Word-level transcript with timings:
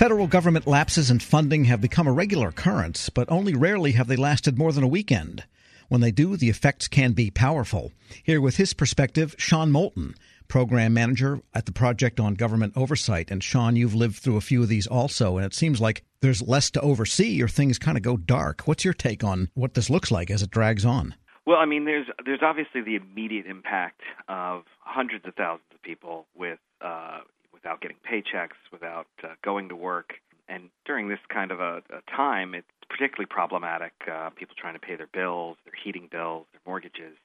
Federal 0.00 0.28
government 0.28 0.66
lapses 0.66 1.10
in 1.10 1.18
funding 1.18 1.64
have 1.64 1.82
become 1.82 2.06
a 2.06 2.12
regular 2.12 2.48
occurrence, 2.48 3.10
but 3.10 3.30
only 3.30 3.54
rarely 3.54 3.92
have 3.92 4.06
they 4.06 4.16
lasted 4.16 4.56
more 4.56 4.72
than 4.72 4.82
a 4.82 4.88
weekend. 4.88 5.44
When 5.90 6.00
they 6.00 6.10
do, 6.10 6.38
the 6.38 6.48
effects 6.48 6.88
can 6.88 7.12
be 7.12 7.30
powerful. 7.30 7.92
Here 8.22 8.40
with 8.40 8.56
his 8.56 8.72
perspective, 8.72 9.34
Sean 9.36 9.70
Moulton, 9.70 10.14
program 10.48 10.94
manager 10.94 11.42
at 11.52 11.66
the 11.66 11.72
Project 11.72 12.18
on 12.18 12.32
Government 12.32 12.72
Oversight. 12.76 13.30
And 13.30 13.44
Sean, 13.44 13.76
you've 13.76 13.94
lived 13.94 14.16
through 14.16 14.38
a 14.38 14.40
few 14.40 14.62
of 14.62 14.70
these 14.70 14.86
also, 14.86 15.36
and 15.36 15.44
it 15.44 15.52
seems 15.52 15.82
like 15.82 16.02
there's 16.22 16.40
less 16.40 16.70
to 16.70 16.80
oversee 16.80 17.42
or 17.42 17.46
things 17.46 17.78
kind 17.78 17.98
of 17.98 18.02
go 18.02 18.16
dark. 18.16 18.62
What's 18.62 18.86
your 18.86 18.94
take 18.94 19.22
on 19.22 19.50
what 19.52 19.74
this 19.74 19.90
looks 19.90 20.10
like 20.10 20.30
as 20.30 20.42
it 20.42 20.50
drags 20.50 20.86
on? 20.86 21.14
Well, 21.44 21.58
I 21.58 21.66
mean, 21.66 21.84
there's 21.84 22.06
there's 22.24 22.40
obviously 22.42 22.80
the 22.80 22.96
immediate 22.96 23.44
impact 23.44 24.00
of 24.30 24.62
hundreds 24.78 25.26
of 25.26 25.34
thousands 25.34 25.68
of 25.74 25.82
people 25.82 26.24
with 26.34 26.58
uh, 26.80 27.18
without 27.62 27.80
getting 27.80 27.96
paychecks, 28.10 28.58
without 28.72 29.06
uh, 29.22 29.28
going 29.42 29.68
to 29.68 29.76
work. 29.76 30.14
And 30.48 30.70
during 30.84 31.08
this 31.08 31.18
kind 31.32 31.52
of 31.52 31.60
a, 31.60 31.82
a 31.90 32.02
time, 32.10 32.54
it's 32.54 32.66
particularly 32.88 33.26
problematic. 33.26 33.92
Uh, 34.10 34.30
people 34.30 34.54
trying 34.58 34.74
to 34.74 34.80
pay 34.80 34.96
their 34.96 35.08
bills, 35.12 35.56
their 35.64 35.74
heating 35.82 36.08
bills, 36.10 36.46
their 36.52 36.60
mortgages. 36.66 37.16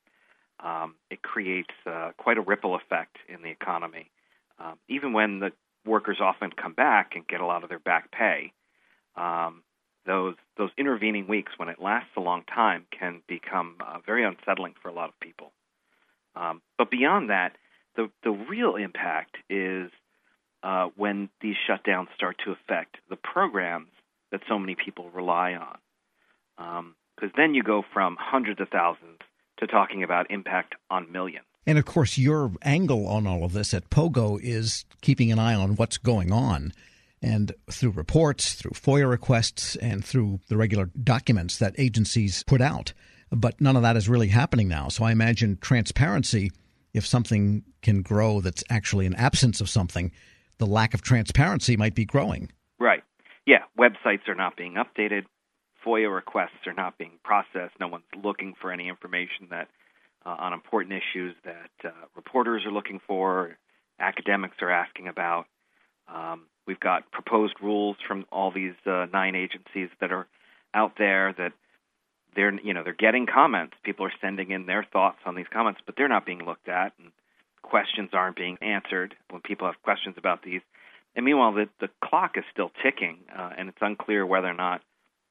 Um, 0.64 0.96
it 1.10 1.22
creates 1.22 1.74
uh, 1.86 2.12
quite 2.18 2.38
a 2.38 2.42
ripple 2.42 2.76
effect 2.76 3.18
in 3.28 3.42
the 3.42 3.50
economy. 3.50 4.10
Um, 4.60 4.78
even 4.88 5.12
when 5.12 5.40
the 5.40 5.52
workers 5.86 6.18
often 6.22 6.52
come 6.52 6.74
back 6.74 7.12
and 7.16 7.28
get 7.28 7.42
a 7.42 7.46
lot 7.46 7.64
of 7.64 7.70
their 7.70 7.80
back 7.80 8.12
pay, 8.12 8.54
um, 9.16 9.64
those 10.06 10.36
those 10.58 10.70
intervening 10.78 11.28
weeks, 11.28 11.54
when 11.58 11.68
it 11.68 11.82
lasts 11.82 12.12
a 12.16 12.22
long 12.22 12.44
time, 12.44 12.86
can 12.98 13.22
become 13.28 13.76
uh, 13.86 13.98
very 14.06 14.24
unsettling 14.24 14.76
for 14.82 14.88
a 14.88 14.94
lot 14.94 15.10
of 15.10 15.20
people. 15.20 15.52
Um, 16.36 16.62
but 16.78 16.92
beyond 16.92 17.30
that, 17.32 17.58
the 17.96 18.10
the 18.24 18.32
real 18.32 18.76
impact 18.76 19.38
is 19.50 19.92
uh, 20.66 20.90
when 20.98 21.30
these 21.42 21.56
shutdowns 21.70 22.08
start 22.16 22.38
to 22.44 22.52
affect 22.52 22.98
the 23.10 23.16
programs 23.16 23.92
that 24.32 24.42
so 24.50 24.58
many 24.58 24.76
people 24.76 25.12
rely 25.12 25.54
on. 25.54 25.78
Because 27.16 27.30
um, 27.30 27.34
then 27.38 27.54
you 27.54 27.62
go 27.62 27.84
from 27.94 28.18
hundreds 28.20 28.60
of 28.60 28.70
thousands 28.70 29.20
to 29.60 29.68
talking 29.68 30.04
about 30.04 30.32
impact 30.32 30.74
on 30.90 31.12
millions. 31.12 31.46
And 31.68 31.78
of 31.78 31.86
course, 31.86 32.18
your 32.18 32.52
angle 32.64 33.08
on 33.08 33.28
all 33.28 33.44
of 33.44 33.54
this 33.54 33.74
at 33.76 33.92
Pogo 33.92 34.40
is 34.42 34.86
keeping 35.02 35.32
an 35.32 35.38
eye 35.38 35.54
on 35.54 35.76
what's 35.76 36.00
going 36.00 36.32
on. 36.32 36.74
And 37.22 37.54
through 37.70 37.92
reports, 37.92 38.54
through 38.54 38.72
FOIA 38.72 39.10
requests, 39.10 39.76
and 39.78 40.04
through 40.04 40.40
the 40.48 40.58
regular 40.58 40.86
documents 40.86 41.58
that 41.60 41.76
agencies 41.78 42.44
put 42.44 42.62
out. 42.62 42.94
But 43.32 43.62
none 43.62 43.76
of 43.76 43.84
that 43.84 43.98
is 43.98 44.10
really 44.10 44.28
happening 44.30 44.68
now. 44.68 44.90
So 44.90 45.04
I 45.04 45.12
imagine 45.12 45.58
transparency, 45.62 46.52
if 46.94 47.06
something 47.06 47.64
can 47.82 48.02
grow 48.02 48.42
that's 48.42 48.64
actually 48.70 49.06
an 49.06 49.16
absence 49.16 49.62
of 49.62 49.70
something, 49.70 50.12
the 50.58 50.66
lack 50.66 50.94
of 50.94 51.02
transparency 51.02 51.78
might 51.78 51.96
be 51.96 52.06
growing. 52.06 52.52
Right. 52.80 53.04
Yeah. 53.46 53.64
Websites 53.78 54.28
are 54.28 54.36
not 54.36 54.56
being 54.56 54.76
updated. 54.76 55.26
FOIA 55.86 56.14
requests 56.14 56.66
are 56.66 56.74
not 56.74 56.98
being 56.98 57.20
processed. 57.24 57.80
No 57.80 57.88
one's 57.88 58.04
looking 58.24 58.56
for 58.60 58.72
any 58.72 58.90
information 58.90 59.48
that 59.52 59.68
uh, 60.26 60.36
on 60.40 60.54
important 60.54 60.94
issues 60.94 61.36
that 61.44 61.88
uh, 61.88 61.92
reporters 62.16 62.64
are 62.66 62.72
looking 62.72 63.00
for, 63.06 63.58
academics 64.00 64.58
are 64.62 64.72
asking 64.72 65.08
about. 65.08 65.46
Um, 66.14 66.48
we've 66.66 66.80
got 66.80 67.12
proposed 67.12 67.56
rules 67.62 67.98
from 68.08 68.26
all 68.32 68.52
these 68.52 68.74
uh, 68.86 69.06
nine 69.14 69.36
agencies 69.36 69.90
that 70.02 70.12
are 70.12 70.28
out 70.74 70.94
there 70.98 71.34
that 71.38 71.54
they're 72.36 72.54
you 72.60 72.74
know 72.74 72.84
they're 72.84 72.94
getting 72.94 73.28
comments. 73.28 73.76
People 73.84 74.06
are 74.06 74.14
sending 74.22 74.52
in 74.52 74.66
their 74.66 74.84
thoughts 74.84 75.20
on 75.26 75.36
these 75.36 75.46
comments, 75.52 75.82
but 75.86 75.96
they're 75.96 76.10
not 76.10 76.26
being 76.26 76.44
looked 76.44 76.68
at. 76.68 76.94
And 77.00 77.12
questions 77.66 78.10
aren't 78.14 78.36
being 78.36 78.58
answered 78.62 79.16
when 79.30 79.42
people 79.42 79.68
have 79.68 79.82
questions 79.84 80.16
about 80.18 80.44
these. 80.44 80.62
And 81.16 81.26
meanwhile, 81.26 81.54
the, 81.54 81.68
the 81.80 81.90
clock 82.04 82.38
is 82.38 82.44
still 82.52 82.72
ticking, 82.84 83.20
uh, 83.38 83.52
and 83.58 83.70
it's 83.70 83.78
unclear 83.82 84.26
whether 84.26 84.48
or 84.48 84.54
not 84.54 84.82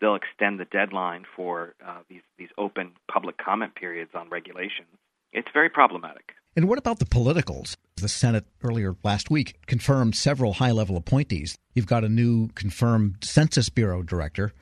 they'll 0.01 0.17
extend 0.17 0.59
the 0.59 0.65
deadline 0.65 1.25
for 1.37 1.75
uh, 1.87 1.99
these 2.09 2.23
these 2.39 2.49
open 2.59 2.93
public 3.11 3.37
comment 3.39 3.75
periods 3.75 4.11
on 4.15 4.29
regulations. 4.31 4.89
It's 5.33 5.49
very 5.53 5.69
problematic. 5.69 6.33
And 6.57 6.69
what 6.69 6.79
about 6.79 7.01
the 7.01 7.07
politicals? 7.07 7.77
The 7.97 8.09
Senate 8.09 8.45
earlier 8.63 8.95
last 9.03 9.31
week 9.31 9.57
confirmed 9.67 10.15
several 10.15 10.55
high 10.55 10.71
level 10.71 10.97
appointees. 10.97 11.57
You've 11.75 11.87
got 11.87 12.05
a 12.05 12.09
new 12.09 12.49
confirmed 12.49 13.17
Census 13.23 13.69
Bureau 13.69 14.03
director 14.03 14.53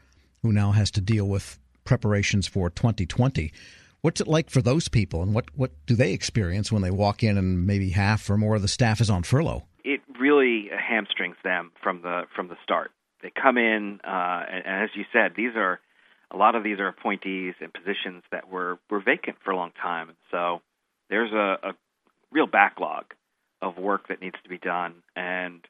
who 0.42 0.52
now 0.52 0.72
has 0.72 0.90
to 0.92 1.00
deal 1.00 1.28
with 1.28 1.58
preparations 1.84 2.46
for 2.46 2.70
2020. 2.70 3.52
What's 4.02 4.20
it 4.20 4.26
like 4.26 4.50
for 4.50 4.60
those 4.60 4.88
people, 4.88 5.22
and 5.22 5.32
what, 5.32 5.44
what 5.54 5.70
do 5.86 5.94
they 5.94 6.12
experience 6.12 6.72
when 6.72 6.82
they 6.82 6.90
walk 6.90 7.22
in 7.22 7.38
and 7.38 7.64
maybe 7.68 7.90
half 7.90 8.28
or 8.28 8.36
more 8.36 8.56
of 8.56 8.62
the 8.62 8.66
staff 8.66 9.00
is 9.00 9.08
on 9.08 9.22
furlough? 9.22 9.62
It 9.84 10.00
really 10.18 10.68
hamstrings 10.76 11.36
them 11.44 11.70
from 11.80 12.02
the 12.02 12.22
from 12.34 12.48
the 12.48 12.56
start. 12.64 12.90
They 13.22 13.30
come 13.30 13.56
in, 13.58 14.00
uh, 14.04 14.42
and, 14.50 14.66
and 14.66 14.82
as 14.82 14.90
you 14.96 15.04
said, 15.12 15.34
these 15.36 15.54
are 15.54 15.78
a 16.32 16.36
lot 16.36 16.56
of 16.56 16.64
these 16.64 16.80
are 16.80 16.88
appointees 16.88 17.54
and 17.60 17.72
positions 17.72 18.24
that 18.32 18.50
were 18.50 18.80
were 18.90 19.00
vacant 19.00 19.36
for 19.44 19.52
a 19.52 19.56
long 19.56 19.70
time, 19.80 20.10
so 20.32 20.62
there's 21.08 21.32
a, 21.32 21.68
a 21.68 21.72
real 22.32 22.48
backlog 22.48 23.04
of 23.60 23.78
work 23.78 24.08
that 24.08 24.20
needs 24.20 24.36
to 24.42 24.48
be 24.48 24.58
done, 24.58 24.94
and 25.14 25.60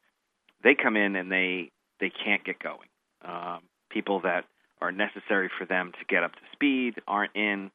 they 0.65 0.75
come 0.75 0.97
in 0.97 1.17
and 1.17 1.31
they 1.31 1.71
they 2.01 2.11
can't 2.25 2.43
get 2.45 2.59
going. 2.59 2.89
Um, 3.23 3.61
people 3.91 4.21
that 4.21 4.47
are 4.81 4.91
necessary 4.91 5.51
for 5.59 5.67
them 5.67 5.93
to 5.93 6.05
get 6.09 6.23
up 6.23 6.33
to 6.33 6.41
speed 6.55 6.95
aren't 7.07 7.37
in 7.37 7.71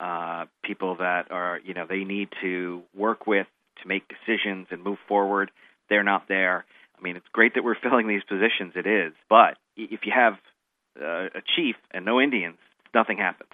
uh, 0.00 0.44
people 0.64 0.96
that 0.96 1.30
are, 1.30 1.60
you 1.64 1.74
know, 1.74 1.86
they 1.88 2.04
need 2.04 2.28
to 2.42 2.82
work 2.94 3.26
with 3.26 3.46
to 3.82 3.88
make 3.88 4.04
decisions 4.08 4.66
and 4.70 4.82
move 4.82 4.98
forward. 5.08 5.50
They're 5.88 6.02
not 6.02 6.28
there. 6.28 6.64
I 6.98 7.02
mean, 7.02 7.16
it's 7.16 7.26
great 7.32 7.54
that 7.54 7.64
we're 7.64 7.78
filling 7.82 8.08
these 8.08 8.22
positions. 8.24 8.72
It 8.76 8.86
is, 8.86 9.12
but 9.28 9.56
if 9.76 10.00
you 10.04 10.12
have 10.14 10.34
uh, 11.00 11.38
a 11.38 11.42
chief 11.56 11.76
and 11.90 12.04
no 12.04 12.20
Indians, 12.20 12.58
nothing 12.94 13.18
happens. 13.18 13.50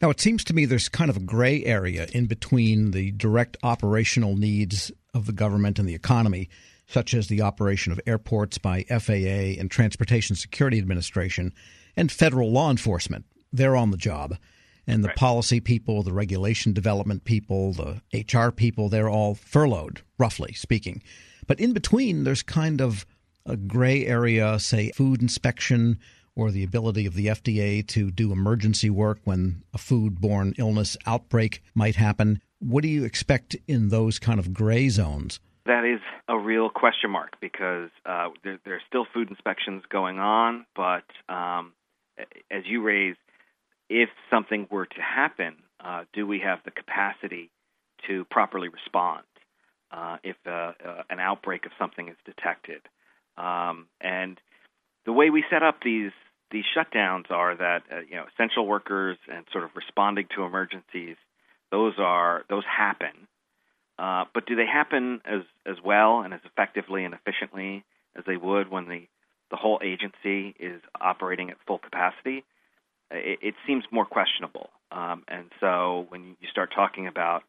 Now, 0.00 0.10
it 0.10 0.20
seems 0.20 0.44
to 0.44 0.54
me 0.54 0.64
there's 0.64 0.88
kind 0.88 1.10
of 1.10 1.16
a 1.16 1.20
gray 1.20 1.64
area 1.64 2.06
in 2.12 2.26
between 2.26 2.92
the 2.92 3.10
direct 3.12 3.56
operational 3.64 4.36
needs 4.36 4.92
of 5.12 5.26
the 5.26 5.32
government 5.32 5.78
and 5.78 5.88
the 5.88 5.94
economy, 5.94 6.48
such 6.86 7.14
as 7.14 7.26
the 7.26 7.42
operation 7.42 7.90
of 7.90 8.00
airports 8.06 8.58
by 8.58 8.84
FAA 8.84 9.58
and 9.58 9.70
Transportation 9.70 10.36
Security 10.36 10.78
Administration, 10.78 11.52
and 11.96 12.12
federal 12.12 12.52
law 12.52 12.70
enforcement. 12.70 13.24
They're 13.52 13.76
on 13.76 13.90
the 13.90 13.96
job 13.96 14.36
and 14.88 15.04
the 15.04 15.08
right. 15.08 15.16
policy 15.16 15.60
people, 15.60 16.02
the 16.02 16.12
regulation 16.12 16.72
development 16.72 17.24
people, 17.24 17.74
the 17.74 18.00
HR 18.12 18.50
people, 18.50 18.88
they're 18.88 19.08
all 19.08 19.34
furloughed, 19.34 20.00
roughly 20.18 20.54
speaking. 20.54 21.02
But 21.46 21.60
in 21.60 21.72
between, 21.72 22.24
there's 22.24 22.42
kind 22.42 22.80
of 22.80 23.06
a 23.46 23.56
gray 23.56 24.06
area, 24.06 24.58
say 24.58 24.90
food 24.92 25.22
inspection 25.22 25.98
or 26.34 26.50
the 26.50 26.64
ability 26.64 27.04
of 27.04 27.14
the 27.14 27.26
FDA 27.26 27.86
to 27.88 28.10
do 28.10 28.32
emergency 28.32 28.88
work 28.88 29.18
when 29.24 29.62
a 29.74 29.78
foodborne 29.78 30.54
illness 30.58 30.96
outbreak 31.04 31.62
might 31.74 31.96
happen. 31.96 32.40
What 32.60 32.82
do 32.82 32.88
you 32.88 33.04
expect 33.04 33.56
in 33.66 33.88
those 33.88 34.18
kind 34.18 34.38
of 34.38 34.54
gray 34.54 34.88
zones? 34.88 35.40
That 35.66 35.84
is 35.84 36.00
a 36.28 36.38
real 36.38 36.70
question 36.70 37.10
mark 37.10 37.36
because 37.40 37.90
uh, 38.06 38.28
there, 38.42 38.58
there, 38.64 38.76
are 38.76 38.82
still 38.86 39.06
food 39.12 39.28
inspections 39.28 39.82
going 39.90 40.18
on, 40.18 40.64
but 40.74 41.04
um, 41.28 41.72
as 42.50 42.62
you 42.64 42.82
raised, 42.82 43.18
if 43.88 44.08
something 44.30 44.66
were 44.70 44.86
to 44.86 45.00
happen, 45.00 45.56
uh, 45.80 46.04
do 46.12 46.26
we 46.26 46.40
have 46.40 46.58
the 46.64 46.70
capacity 46.70 47.50
to 48.06 48.24
properly 48.30 48.68
respond 48.68 49.24
uh, 49.90 50.18
if 50.22 50.36
uh, 50.46 50.50
uh, 50.50 51.02
an 51.10 51.20
outbreak 51.20 51.66
of 51.66 51.72
something 51.78 52.08
is 52.08 52.16
detected? 52.24 52.82
Um, 53.36 53.86
and 54.00 54.40
the 55.06 55.12
way 55.12 55.30
we 55.30 55.44
set 55.50 55.62
up 55.62 55.76
these 55.82 56.12
these 56.50 56.64
shutdowns 56.76 57.30
are 57.30 57.56
that 57.56 57.82
uh, 57.92 58.00
you 58.08 58.16
know 58.16 58.24
essential 58.34 58.66
workers 58.66 59.16
and 59.32 59.44
sort 59.52 59.64
of 59.64 59.70
responding 59.74 60.26
to 60.34 60.42
emergencies 60.44 61.16
those 61.70 61.94
are 61.98 62.44
those 62.48 62.64
happen 62.64 63.26
uh, 63.98 64.24
but 64.34 64.46
do 64.46 64.56
they 64.56 64.66
happen 64.66 65.20
as 65.24 65.42
as 65.66 65.76
well 65.84 66.20
and 66.20 66.34
as 66.34 66.40
effectively 66.44 67.04
and 67.04 67.14
efficiently 67.14 67.84
as 68.16 68.24
they 68.26 68.36
would 68.36 68.70
when 68.70 68.88
the 68.88 69.06
the 69.50 69.56
whole 69.56 69.80
agency 69.82 70.54
is 70.60 70.80
operating 71.00 71.50
at 71.50 71.56
full 71.66 71.78
capacity 71.78 72.44
it, 73.10 73.38
it 73.42 73.54
seems 73.66 73.84
more 73.90 74.04
questionable. 74.04 74.70
Um, 74.90 75.24
and 75.28 75.50
so 75.60 76.06
when 76.08 76.36
you 76.40 76.48
start 76.50 76.70
talking 76.74 77.06
about 77.06 77.42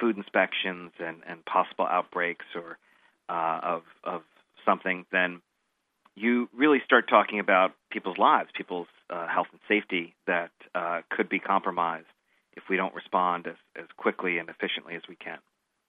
food 0.00 0.16
inspections 0.16 0.92
and, 0.98 1.18
and 1.28 1.44
possible 1.44 1.86
outbreaks 1.86 2.46
or 2.54 2.78
uh, 3.28 3.60
of 3.62 3.82
of 4.02 4.22
something, 4.64 5.06
then 5.12 5.40
you 6.14 6.48
really 6.56 6.78
start 6.84 7.08
talking 7.08 7.40
about 7.40 7.72
people's 7.90 8.18
lives, 8.18 8.48
people's 8.56 8.86
uh, 9.10 9.26
health 9.26 9.48
and 9.52 9.60
safety 9.68 10.14
that 10.26 10.50
uh, 10.74 11.00
could 11.10 11.28
be 11.28 11.38
compromised 11.38 12.06
if 12.56 12.64
we 12.70 12.76
don't 12.76 12.94
respond 12.94 13.46
as, 13.46 13.56
as 13.76 13.86
quickly 13.96 14.38
and 14.38 14.48
efficiently 14.48 14.94
as 14.94 15.02
we 15.08 15.16
can. 15.16 15.38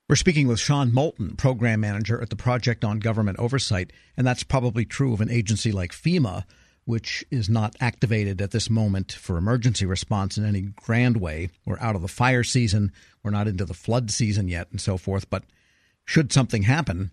We're 0.10 0.16
speaking 0.16 0.48
with 0.48 0.60
Sean 0.60 0.94
Moulton, 0.94 1.36
program 1.36 1.80
manager 1.80 2.22
at 2.22 2.30
the 2.30 2.36
Project 2.36 2.84
on 2.84 3.00
Government 3.00 3.40
Oversight, 3.40 3.92
and 4.16 4.26
that's 4.26 4.44
probably 4.44 4.86
true 4.86 5.14
of 5.14 5.22
an 5.22 5.32
agency 5.32 5.72
like 5.72 5.92
FEMA, 5.92 6.44
which 6.86 7.26
is 7.32 7.50
not 7.50 7.76
activated 7.80 8.42
at 8.42 8.52
this 8.52 8.70
moment 8.70 9.12
for 9.12 9.38
emergency 9.38 9.86
response 9.86 10.38
in 10.38 10.46
any 10.46 10.62
grand 10.62 11.18
way. 11.18 11.50
We're 11.66 11.80
out 11.80 11.96
of 11.96 12.02
the 12.02 12.08
fire 12.08 12.44
season, 12.44 12.92
we're 13.24 13.32
not 13.32 13.48
into 13.48 13.66
the 13.66 13.74
flood 13.74 14.12
season 14.12 14.48
yet, 14.48 14.68
and 14.72 14.80
so 14.80 14.98
forth. 14.98 15.30
But 15.30 15.44
should 16.06 16.32
something 16.32 16.64
happen, 16.64 17.12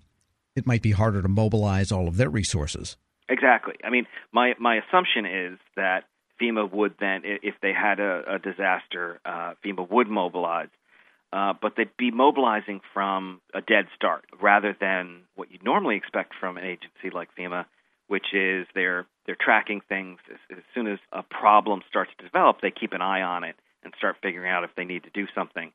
it 0.55 0.67
might 0.67 0.83
be 0.83 0.93
harder 0.93 1.23
to 1.23 1.29
mobilize 1.29 1.91
all 1.91 2.07
of 2.07 2.17
their 2.17 2.29
resources. 2.29 2.97
Exactly. 3.29 3.75
I 3.83 3.91
mean, 3.91 4.07
my 4.31 4.53
my 4.59 4.77
assumption 4.77 5.25
is 5.25 5.59
that 5.77 6.05
FEMA 6.41 6.71
would 6.71 6.95
then, 7.01 7.23
if 7.25 7.55
they 7.63 7.73
had 7.73 8.01
a, 8.01 8.35
a 8.35 8.39
disaster, 8.39 9.21
uh, 9.25 9.55
FEMA 9.65 9.89
would 9.91 10.09
mobilize, 10.09 10.69
uh, 11.33 11.55
but 11.61 11.75
they'd 11.77 11.97
be 11.97 12.11
mobilizing 12.11 12.81
from 12.93 13.41
a 13.55 13.61
dead 13.61 13.87
start 13.95 14.25
rather 14.41 14.77
than 14.79 15.23
what 15.35 15.51
you'd 15.51 15.65
normally 15.65 15.97
expect 15.97 16.35
from 16.39 16.59
an 16.59 16.65
agency 16.65 17.11
like 17.13 17.29
FEMA, 17.39 17.65
which 18.09 18.35
is 18.35 18.67
they're 18.75 19.07
they're 19.27 19.37
tracking 19.39 19.81
things 19.89 20.19
as, 20.31 20.39
as 20.59 20.65
soon 20.75 20.87
as 20.87 20.99
a 21.13 21.23
problem 21.23 21.83
starts 21.89 22.11
to 22.19 22.25
develop, 22.25 22.61
they 22.61 22.71
keep 22.71 22.93
an 22.93 23.03
eye 23.03 23.23
on 23.23 23.45
it 23.45 23.57
and 23.83 23.93
start 23.97 24.17
figuring 24.23 24.51
out 24.51 24.65
if 24.65 24.71
they 24.77 24.85
need 24.85 25.05
to 25.05 25.11
do 25.11 25.27
something, 25.35 25.73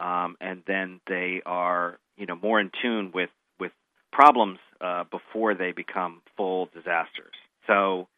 um, 0.00 0.36
and 0.40 0.62
then 0.66 1.00
they 1.06 1.42
are 1.46 1.98
you 2.16 2.26
know 2.26 2.36
more 2.36 2.60
in 2.60 2.70
tune 2.82 3.10
with 3.14 3.30
with 3.58 3.72
problems 4.12 4.58
uh, 4.80 5.04
before 5.10 5.54
they 5.54 5.72
become 5.72 6.22
full 6.36 6.66
disasters. 6.66 7.34
So, 7.66 8.08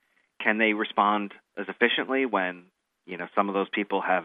can 0.43 0.58
they 0.58 0.73
respond 0.73 1.32
as 1.56 1.67
efficiently 1.69 2.26
when 2.26 2.64
you 3.06 3.17
know 3.17 3.26
some 3.34 3.49
of 3.49 3.55
those 3.55 3.69
people 3.72 4.02
have 4.02 4.25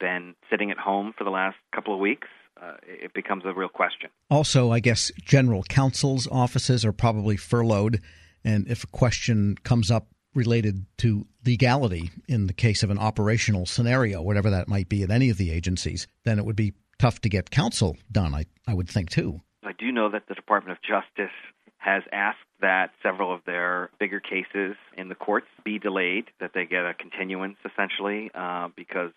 been 0.00 0.34
sitting 0.50 0.70
at 0.70 0.78
home 0.78 1.12
for 1.16 1.24
the 1.24 1.30
last 1.30 1.56
couple 1.74 1.94
of 1.94 2.00
weeks? 2.00 2.28
Uh, 2.60 2.74
it 2.82 3.14
becomes 3.14 3.44
a 3.44 3.54
real 3.54 3.68
question. 3.68 4.10
Also, 4.30 4.72
I 4.72 4.80
guess 4.80 5.12
general 5.24 5.62
counsel's 5.62 6.26
offices 6.26 6.84
are 6.84 6.92
probably 6.92 7.36
furloughed, 7.36 8.00
and 8.44 8.66
if 8.68 8.84
a 8.84 8.88
question 8.88 9.56
comes 9.62 9.90
up 9.90 10.08
related 10.34 10.86
to 10.98 11.26
legality 11.44 12.10
in 12.28 12.46
the 12.46 12.52
case 12.52 12.82
of 12.82 12.90
an 12.90 12.98
operational 12.98 13.66
scenario, 13.66 14.22
whatever 14.22 14.50
that 14.50 14.68
might 14.68 14.88
be 14.88 15.02
at 15.02 15.10
any 15.10 15.30
of 15.30 15.36
the 15.36 15.50
agencies, 15.50 16.06
then 16.24 16.38
it 16.38 16.44
would 16.44 16.56
be 16.56 16.74
tough 16.98 17.20
to 17.20 17.28
get 17.28 17.50
counsel 17.50 17.96
done, 18.10 18.34
I, 18.34 18.46
I 18.66 18.74
would 18.74 18.88
think, 18.88 19.10
too. 19.10 19.40
I 19.64 19.72
do 19.72 19.90
know 19.90 20.10
that 20.10 20.28
the 20.28 20.34
Department 20.34 20.78
of 20.78 20.82
Justice 20.82 21.34
has 21.78 22.02
asked 22.12 22.38
that 22.60 22.90
several 23.02 23.32
of 23.32 23.40
their 23.46 23.90
bigger 24.00 24.20
cases 24.20 24.76
in 24.96 25.08
the 25.08 25.14
courts 25.14 25.46
be 25.64 25.78
delayed, 25.78 26.24
that 26.40 26.50
they 26.54 26.66
get 26.66 26.84
a 26.84 26.94
continuance 26.94 27.56
essentially, 27.64 28.30
uh, 28.34 28.68
because 28.76 29.12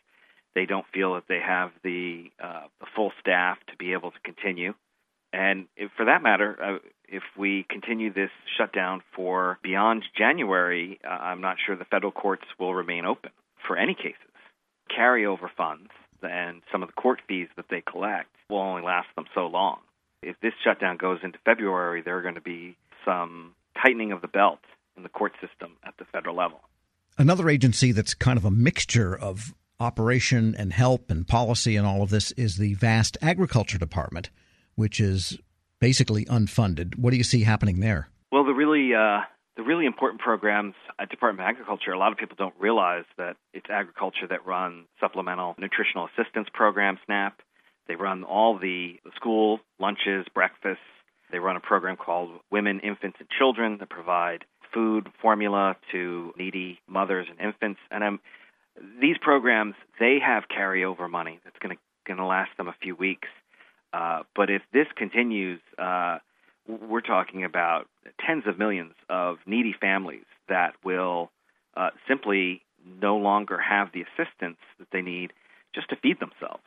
they 0.53 0.65
don't 0.65 0.85
feel 0.93 1.15
that 1.15 1.23
they 1.27 1.39
have 1.39 1.71
the, 1.83 2.25
uh, 2.41 2.63
the 2.79 2.85
full 2.95 3.11
staff 3.19 3.57
to 3.67 3.75
be 3.77 3.93
able 3.93 4.11
to 4.11 4.19
continue. 4.23 4.73
And 5.33 5.67
if, 5.75 5.91
for 5.95 6.05
that 6.05 6.21
matter, 6.21 6.57
uh, 6.61 6.77
if 7.11 7.23
we 7.37 7.65
continue 7.69 8.11
this 8.11 8.31
shutdown 8.57 9.01
for 9.15 9.59
beyond 9.61 10.03
January, 10.17 10.99
uh, 11.05 11.09
I'm 11.09 11.41
not 11.41 11.57
sure 11.63 11.75
the 11.75 11.85
federal 11.85 12.11
courts 12.11 12.45
will 12.59 12.73
remain 12.73 13.05
open 13.05 13.31
for 13.67 13.77
any 13.77 13.93
cases. 13.93 14.15
Carryover 14.89 15.49
funds 15.55 15.89
and 16.23 16.61
some 16.71 16.83
of 16.83 16.89
the 16.89 16.93
court 16.93 17.19
fees 17.27 17.47
that 17.57 17.65
they 17.69 17.81
collect 17.81 18.29
will 18.49 18.59
only 18.59 18.81
last 18.81 19.07
them 19.15 19.25
so 19.35 19.47
long. 19.47 19.79
If 20.21 20.39
this 20.41 20.53
shutdown 20.63 20.97
goes 20.97 21.19
into 21.23 21.39
February, 21.45 22.01
there 22.01 22.17
are 22.17 22.21
going 22.21 22.35
to 22.35 22.41
be 22.41 22.77
some 23.05 23.55
tightening 23.81 24.11
of 24.11 24.21
the 24.21 24.27
belt 24.27 24.59
in 24.95 25.03
the 25.03 25.09
court 25.09 25.33
system 25.41 25.77
at 25.83 25.95
the 25.97 26.05
federal 26.05 26.35
level. 26.35 26.61
Another 27.17 27.49
agency 27.49 27.91
that's 27.91 28.13
kind 28.13 28.37
of 28.37 28.45
a 28.45 28.51
mixture 28.51 29.17
of 29.17 29.53
operation 29.79 30.55
and 30.57 30.71
help 30.71 31.09
and 31.09 31.27
policy 31.27 31.75
and 31.75 31.87
all 31.87 32.03
of 32.03 32.09
this 32.09 32.31
is 32.33 32.57
the 32.57 32.75
vast 32.75 33.17
agriculture 33.21 33.79
department, 33.79 34.29
which 34.75 34.99
is 34.99 35.39
basically 35.81 36.23
unfunded. 36.25 36.97
What 36.97 37.11
do 37.11 37.17
you 37.17 37.23
see 37.23 37.43
happening 37.43 37.81
there? 37.81 38.07
Well, 38.31 38.45
the 38.45 38.53
really 38.53 38.95
uh, 38.95 39.21
the 39.57 39.63
really 39.63 39.85
important 39.85 40.21
programs 40.21 40.75
at 40.97 41.09
Department 41.09 41.45
of 41.45 41.51
Agriculture, 41.51 41.91
a 41.91 41.97
lot 41.97 42.13
of 42.13 42.17
people 42.17 42.37
don't 42.37 42.55
realize 42.57 43.03
that 43.17 43.35
it's 43.53 43.69
agriculture 43.69 44.27
that 44.29 44.45
run 44.45 44.85
supplemental 45.01 45.55
nutritional 45.57 46.07
assistance 46.07 46.47
program 46.53 46.97
SNAP. 47.05 47.41
They 47.87 47.95
run 47.95 48.23
all 48.23 48.57
the 48.57 48.95
school 49.15 49.59
lunches, 49.79 50.25
breakfasts. 50.33 50.79
They 51.31 51.39
run 51.39 51.57
a 51.57 51.59
program 51.59 51.97
called 51.97 52.39
Women, 52.49 52.79
Infants, 52.79 53.17
and 53.19 53.27
Children 53.37 53.77
that 53.79 53.89
provide 53.89 54.45
food 54.73 55.09
formula 55.21 55.75
to 55.91 56.33
needy 56.37 56.79
mothers 56.87 57.27
and 57.29 57.39
infants. 57.39 57.79
And 57.89 58.03
um, 58.03 58.19
these 59.01 59.17
programs 59.19 59.75
they 59.99 60.19
have 60.25 60.43
carryover 60.47 61.09
money 61.09 61.39
that's 61.43 61.57
going 61.59 61.75
to 61.75 61.81
going 62.07 62.17
to 62.17 62.25
last 62.25 62.49
them 62.57 62.67
a 62.67 62.75
few 62.81 62.95
weeks. 62.95 63.27
Uh, 63.93 64.23
but 64.35 64.49
if 64.49 64.61
this 64.73 64.87
continues, 64.95 65.59
uh, 65.77 66.19
we're 66.67 67.01
talking 67.01 67.43
about 67.43 67.87
tens 68.25 68.43
of 68.47 68.57
millions 68.57 68.93
of 69.09 69.37
needy 69.45 69.75
families 69.79 70.25
that 70.47 70.73
will 70.83 71.31
uh, 71.75 71.89
simply 72.07 72.61
no 73.01 73.17
longer 73.17 73.59
have 73.59 73.89
the 73.93 74.01
assistance 74.01 74.57
that 74.79 74.87
they 74.91 75.01
need 75.01 75.33
just 75.73 75.89
to 75.89 75.95
feed 75.95 76.19
themselves. 76.19 76.63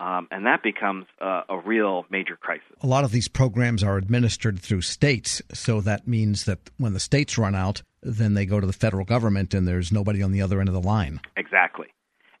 Um, 0.00 0.26
and 0.32 0.46
that 0.46 0.64
becomes 0.64 1.06
a, 1.20 1.42
a, 1.48 1.58
real 1.58 2.06
major 2.10 2.36
crisis. 2.36 2.72
A 2.80 2.88
lot 2.88 3.04
of 3.04 3.12
these 3.12 3.28
programs 3.28 3.84
are 3.84 3.96
administered 3.96 4.58
through 4.58 4.80
states, 4.80 5.40
so 5.52 5.80
that 5.82 6.08
means 6.08 6.44
that 6.46 6.58
when 6.76 6.92
the 6.92 6.98
states 6.98 7.38
run 7.38 7.54
out, 7.54 7.82
then 8.02 8.34
they 8.34 8.44
go 8.44 8.58
to 8.58 8.66
the 8.66 8.72
federal 8.72 9.04
government, 9.04 9.54
and 9.54 9.68
there's 9.68 9.92
nobody 9.92 10.20
on 10.20 10.32
the 10.32 10.42
other 10.42 10.58
end 10.58 10.68
of 10.68 10.74
the 10.74 10.80
line. 10.80 11.20
Exactly. 11.36 11.86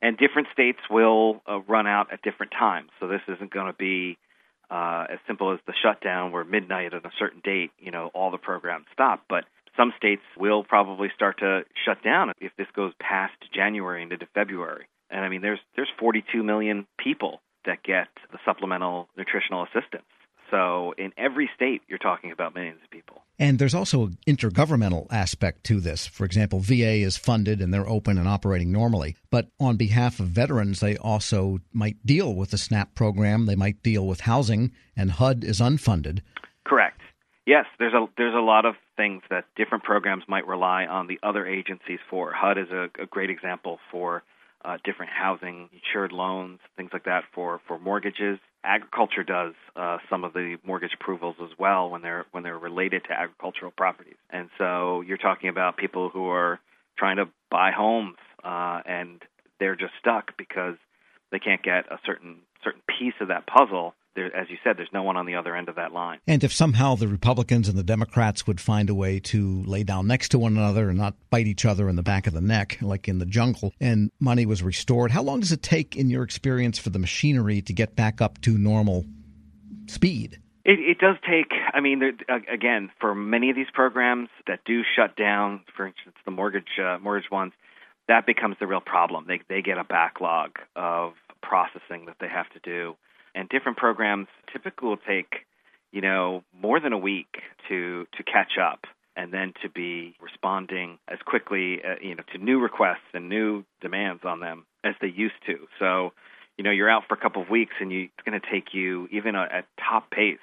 And 0.02 0.18
different 0.18 0.48
states 0.52 0.80
will 0.90 1.40
uh, 1.48 1.60
run 1.60 1.86
out 1.86 2.12
at 2.12 2.22
different 2.22 2.52
times, 2.52 2.90
so 2.98 3.06
this 3.06 3.20
isn't 3.28 3.52
going 3.52 3.68
to 3.68 3.78
be 3.78 4.18
uh, 4.68 5.06
as 5.08 5.18
simple 5.28 5.52
as 5.52 5.60
the 5.66 5.74
shutdown 5.80 6.32
where 6.32 6.44
midnight 6.44 6.92
at 6.92 7.04
a 7.04 7.10
certain 7.18 7.40
date, 7.44 7.70
you 7.78 7.92
know, 7.92 8.10
all 8.12 8.32
the 8.32 8.38
programs 8.38 8.86
stop. 8.92 9.22
But 9.28 9.44
some 9.76 9.92
states 9.96 10.22
will 10.36 10.64
probably 10.64 11.08
start 11.14 11.38
to 11.38 11.62
shut 11.84 12.02
down 12.02 12.32
if 12.40 12.52
this 12.58 12.66
goes 12.74 12.92
past 13.00 13.34
January 13.54 14.02
into 14.02 14.18
February. 14.34 14.86
And 15.08 15.24
I 15.24 15.28
mean, 15.28 15.40
there's 15.40 15.60
there's 15.76 15.90
42 16.00 16.42
million 16.42 16.86
people 16.98 17.40
that 17.64 17.82
get 17.84 18.08
the 18.32 18.38
supplemental 18.44 19.08
nutritional 19.16 19.62
assistance. 19.62 20.08
So 20.50 20.94
in 20.98 21.12
every 21.16 21.48
state, 21.54 21.82
you're 21.88 21.98
talking 21.98 22.32
about 22.32 22.54
millions 22.54 22.80
of 22.82 22.90
people. 22.90 23.21
And 23.42 23.58
there's 23.58 23.74
also 23.74 24.04
an 24.04 24.18
intergovernmental 24.24 25.08
aspect 25.10 25.64
to 25.64 25.80
this. 25.80 26.06
For 26.06 26.24
example, 26.24 26.60
VA 26.60 27.02
is 27.02 27.16
funded 27.16 27.60
and 27.60 27.74
they're 27.74 27.88
open 27.88 28.16
and 28.16 28.28
operating 28.28 28.70
normally. 28.70 29.16
But 29.32 29.48
on 29.58 29.76
behalf 29.76 30.20
of 30.20 30.26
veterans, 30.28 30.78
they 30.78 30.96
also 30.96 31.58
might 31.72 31.96
deal 32.06 32.36
with 32.36 32.52
the 32.52 32.56
SNAP 32.56 32.94
program. 32.94 33.46
They 33.46 33.56
might 33.56 33.82
deal 33.82 34.06
with 34.06 34.20
housing, 34.20 34.70
and 34.96 35.10
HUD 35.10 35.42
is 35.42 35.58
unfunded. 35.58 36.20
Correct. 36.64 37.00
Yes, 37.44 37.66
there's 37.80 37.94
a 37.94 38.06
there's 38.16 38.36
a 38.36 38.38
lot 38.38 38.64
of 38.64 38.76
things 38.96 39.22
that 39.28 39.46
different 39.56 39.82
programs 39.82 40.22
might 40.28 40.46
rely 40.46 40.86
on 40.86 41.08
the 41.08 41.18
other 41.24 41.44
agencies 41.44 41.98
for. 42.08 42.32
HUD 42.32 42.58
is 42.58 42.70
a, 42.70 42.90
a 43.02 43.06
great 43.06 43.30
example 43.30 43.80
for 43.90 44.22
uh, 44.64 44.78
different 44.84 45.10
housing, 45.12 45.68
insured 45.72 46.12
loans, 46.12 46.60
things 46.76 46.90
like 46.92 47.04
that 47.04 47.24
for, 47.34 47.60
for 47.66 47.78
mortgages. 47.78 48.38
Agriculture 48.64 49.24
does 49.24 49.54
uh, 49.74 49.98
some 50.08 50.24
of 50.24 50.32
the 50.32 50.56
mortgage 50.64 50.92
approvals 50.94 51.36
as 51.42 51.50
well 51.58 51.90
when 51.90 52.02
they're 52.02 52.26
when 52.30 52.44
they're 52.44 52.58
related 52.58 53.02
to 53.04 53.12
agricultural 53.12 53.72
properties. 53.76 54.16
And 54.30 54.48
so 54.56 55.00
you're 55.00 55.18
talking 55.18 55.48
about 55.48 55.76
people 55.76 56.10
who 56.10 56.28
are 56.28 56.60
trying 56.96 57.16
to 57.16 57.26
buy 57.50 57.72
homes 57.76 58.18
uh, 58.44 58.80
and 58.86 59.20
they're 59.58 59.76
just 59.76 59.92
stuck 59.98 60.36
because 60.36 60.76
they 61.32 61.38
can't 61.38 61.62
get 61.62 61.90
a 61.90 61.98
certain 62.06 62.36
certain 62.62 62.82
piece 62.86 63.14
of 63.20 63.28
that 63.28 63.46
puzzle 63.46 63.94
there, 64.14 64.34
as 64.34 64.48
you 64.50 64.56
said, 64.62 64.76
there's 64.76 64.92
no 64.92 65.02
one 65.02 65.16
on 65.16 65.26
the 65.26 65.34
other 65.34 65.56
end 65.56 65.68
of 65.68 65.76
that 65.76 65.92
line. 65.92 66.18
And 66.26 66.44
if 66.44 66.52
somehow 66.52 66.94
the 66.94 67.08
Republicans 67.08 67.68
and 67.68 67.78
the 67.78 67.82
Democrats 67.82 68.46
would 68.46 68.60
find 68.60 68.90
a 68.90 68.94
way 68.94 69.20
to 69.20 69.62
lay 69.64 69.82
down 69.84 70.06
next 70.06 70.30
to 70.30 70.38
one 70.38 70.56
another 70.56 70.88
and 70.88 70.98
not 70.98 71.14
bite 71.30 71.46
each 71.46 71.64
other 71.64 71.88
in 71.88 71.96
the 71.96 72.02
back 72.02 72.26
of 72.26 72.32
the 72.32 72.40
neck, 72.40 72.78
like 72.80 73.08
in 73.08 73.18
the 73.18 73.26
jungle, 73.26 73.72
and 73.80 74.10
money 74.20 74.46
was 74.46 74.62
restored, 74.62 75.10
how 75.10 75.22
long 75.22 75.40
does 75.40 75.52
it 75.52 75.62
take, 75.62 75.96
in 75.96 76.10
your 76.10 76.22
experience, 76.22 76.78
for 76.78 76.90
the 76.90 76.98
machinery 76.98 77.62
to 77.62 77.72
get 77.72 77.96
back 77.96 78.20
up 78.20 78.40
to 78.42 78.56
normal 78.58 79.04
speed? 79.86 80.38
It, 80.64 80.78
it 80.78 80.98
does 80.98 81.16
take. 81.28 81.50
I 81.74 81.80
mean, 81.80 81.98
there, 81.98 82.12
again, 82.52 82.90
for 83.00 83.14
many 83.14 83.50
of 83.50 83.56
these 83.56 83.70
programs 83.72 84.28
that 84.46 84.60
do 84.64 84.82
shut 84.96 85.16
down, 85.16 85.62
for 85.76 85.86
instance, 85.86 86.14
the 86.24 86.30
mortgage 86.30 86.78
uh, 86.78 86.98
mortgage 86.98 87.30
ones, 87.30 87.52
that 88.08 88.26
becomes 88.26 88.56
the 88.60 88.66
real 88.66 88.80
problem. 88.80 89.24
They 89.26 89.40
they 89.48 89.62
get 89.62 89.78
a 89.78 89.84
backlog 89.84 90.58
of 90.76 91.14
processing 91.42 92.06
that 92.06 92.16
they 92.20 92.28
have 92.28 92.48
to 92.50 92.60
do 92.62 92.94
and 93.34 93.48
different 93.48 93.78
programs 93.78 94.28
typically 94.52 94.88
will 94.88 94.96
take 94.96 95.46
you 95.92 96.00
know 96.00 96.42
more 96.60 96.80
than 96.80 96.92
a 96.92 96.98
week 96.98 97.38
to 97.68 98.06
to 98.16 98.22
catch 98.22 98.58
up 98.60 98.84
and 99.14 99.32
then 99.32 99.52
to 99.62 99.68
be 99.68 100.14
responding 100.20 100.98
as 101.08 101.18
quickly 101.24 101.80
uh, 101.84 101.94
you 102.00 102.14
know 102.14 102.22
to 102.32 102.38
new 102.38 102.60
requests 102.60 103.08
and 103.14 103.28
new 103.28 103.64
demands 103.80 104.22
on 104.24 104.40
them 104.40 104.64
as 104.84 104.94
they 105.00 105.08
used 105.08 105.34
to. 105.46 105.66
So 105.78 106.12
you 106.56 106.64
know 106.64 106.70
you're 106.70 106.90
out 106.90 107.04
for 107.08 107.14
a 107.14 107.20
couple 107.20 107.42
of 107.42 107.50
weeks 107.50 107.74
and 107.80 107.92
you, 107.92 108.04
it's 108.04 108.26
going 108.26 108.40
to 108.40 108.50
take 108.50 108.74
you 108.74 109.08
even 109.10 109.36
at 109.36 109.66
top 109.78 110.10
pace 110.10 110.38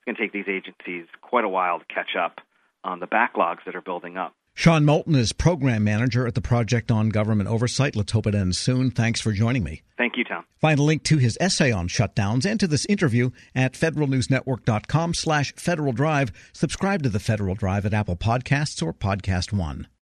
it's 0.00 0.04
going 0.06 0.16
to 0.16 0.22
take 0.22 0.32
these 0.32 0.48
agencies 0.48 1.06
quite 1.20 1.44
a 1.44 1.48
while 1.48 1.78
to 1.78 1.84
catch 1.84 2.16
up 2.18 2.40
on 2.82 3.00
the 3.00 3.06
backlogs 3.06 3.58
that 3.66 3.76
are 3.76 3.82
building 3.82 4.16
up 4.16 4.34
Sean 4.60 4.84
Moulton 4.84 5.14
is 5.14 5.32
program 5.32 5.84
manager 5.84 6.26
at 6.26 6.34
the 6.34 6.42
Project 6.42 6.90
on 6.90 7.08
Government 7.08 7.48
Oversight. 7.48 7.96
Let's 7.96 8.12
hope 8.12 8.26
it 8.26 8.34
ends 8.34 8.58
soon. 8.58 8.90
Thanks 8.90 9.18
for 9.18 9.32
joining 9.32 9.64
me. 9.64 9.80
Thank 9.96 10.18
you, 10.18 10.24
Tom. 10.24 10.44
Find 10.60 10.78
a 10.78 10.82
link 10.82 11.02
to 11.04 11.16
his 11.16 11.38
essay 11.40 11.72
on 11.72 11.88
shutdowns 11.88 12.44
and 12.44 12.60
to 12.60 12.66
this 12.66 12.84
interview 12.84 13.30
at 13.54 13.72
federalnewsnetwork.com 13.72 15.14
slash 15.14 15.54
Federal 15.56 15.94
Drive. 15.94 16.30
Subscribe 16.52 17.02
to 17.04 17.08
the 17.08 17.18
Federal 17.18 17.54
Drive 17.54 17.86
at 17.86 17.94
Apple 17.94 18.16
Podcasts 18.16 18.82
or 18.82 18.92
Podcast 18.92 19.50
One. 19.50 19.88